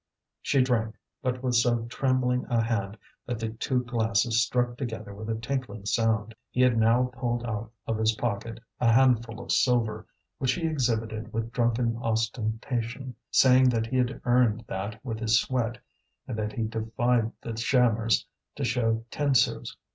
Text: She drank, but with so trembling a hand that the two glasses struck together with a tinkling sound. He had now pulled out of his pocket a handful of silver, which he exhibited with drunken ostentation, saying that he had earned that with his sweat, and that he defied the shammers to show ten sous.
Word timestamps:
She 0.41 0.63
drank, 0.63 0.95
but 1.21 1.43
with 1.43 1.53
so 1.53 1.85
trembling 1.85 2.45
a 2.49 2.59
hand 2.63 2.97
that 3.27 3.37
the 3.37 3.49
two 3.49 3.83
glasses 3.83 4.43
struck 4.43 4.75
together 4.75 5.13
with 5.13 5.29
a 5.29 5.35
tinkling 5.35 5.85
sound. 5.85 6.33
He 6.49 6.61
had 6.61 6.75
now 6.75 7.11
pulled 7.13 7.45
out 7.45 7.71
of 7.85 7.99
his 7.99 8.13
pocket 8.15 8.59
a 8.79 8.91
handful 8.91 9.39
of 9.39 9.51
silver, 9.51 10.07
which 10.39 10.53
he 10.53 10.65
exhibited 10.65 11.31
with 11.31 11.51
drunken 11.51 11.97
ostentation, 11.97 13.13
saying 13.29 13.69
that 13.69 13.85
he 13.85 13.97
had 13.97 14.19
earned 14.25 14.63
that 14.65 14.99
with 15.05 15.19
his 15.19 15.39
sweat, 15.39 15.77
and 16.27 16.35
that 16.35 16.53
he 16.53 16.63
defied 16.63 17.31
the 17.39 17.55
shammers 17.55 18.25
to 18.55 18.63
show 18.63 19.05
ten 19.11 19.35
sous. 19.35 19.75